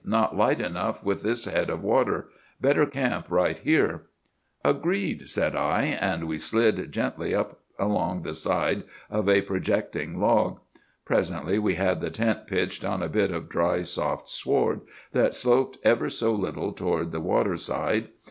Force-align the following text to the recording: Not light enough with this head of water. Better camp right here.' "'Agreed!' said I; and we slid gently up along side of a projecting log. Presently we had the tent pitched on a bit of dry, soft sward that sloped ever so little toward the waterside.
Not 0.03 0.35
light 0.35 0.59
enough 0.59 1.05
with 1.05 1.21
this 1.21 1.45
head 1.45 1.69
of 1.69 1.83
water. 1.83 2.29
Better 2.59 2.87
camp 2.87 3.27
right 3.29 3.59
here.' 3.59 4.05
"'Agreed!' 4.65 5.29
said 5.29 5.55
I; 5.55 5.83
and 5.83 6.27
we 6.27 6.39
slid 6.39 6.91
gently 6.91 7.35
up 7.35 7.59
along 7.77 8.25
side 8.33 8.81
of 9.11 9.29
a 9.29 9.41
projecting 9.43 10.19
log. 10.19 10.59
Presently 11.05 11.59
we 11.59 11.75
had 11.75 12.01
the 12.01 12.09
tent 12.09 12.47
pitched 12.47 12.83
on 12.83 13.03
a 13.03 13.09
bit 13.09 13.29
of 13.29 13.47
dry, 13.47 13.83
soft 13.83 14.27
sward 14.31 14.81
that 15.11 15.35
sloped 15.35 15.77
ever 15.83 16.09
so 16.09 16.33
little 16.33 16.71
toward 16.73 17.11
the 17.11 17.21
waterside. 17.21 18.07